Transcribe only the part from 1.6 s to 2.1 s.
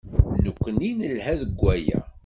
waya.